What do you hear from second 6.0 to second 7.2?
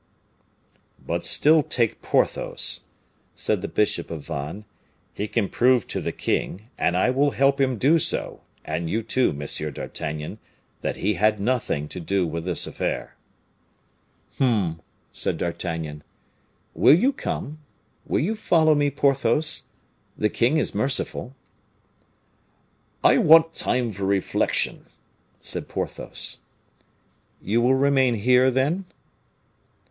the king, and I